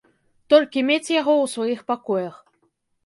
Толькі 0.53 0.83
мець 0.87 1.13
яго 1.21 1.33
ў 1.37 1.45
сваіх 1.53 1.79
пакоях. 1.93 2.35